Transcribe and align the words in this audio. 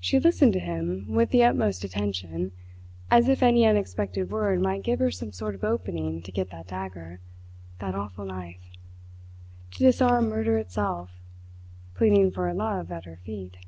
She 0.00 0.18
listened 0.18 0.54
to 0.54 0.58
him 0.60 1.08
with 1.12 1.28
the 1.28 1.44
utmost 1.44 1.84
attention, 1.84 2.52
as 3.10 3.28
if 3.28 3.42
any 3.42 3.66
unexpected 3.66 4.30
word 4.30 4.62
might 4.62 4.82
give 4.82 4.98
her 4.98 5.10
some 5.10 5.30
sort 5.30 5.54
of 5.54 5.62
opening 5.62 6.22
to 6.22 6.32
get 6.32 6.48
that 6.48 6.68
dagger, 6.68 7.20
that 7.78 7.94
awful 7.94 8.24
knife 8.24 8.70
to 9.72 9.80
disarm 9.80 10.30
murder 10.30 10.56
itself, 10.56 11.20
pleading 11.94 12.30
for 12.30 12.46
her 12.48 12.54
love 12.54 12.90
at 12.90 13.04
her 13.04 13.16
feet. 13.26 13.58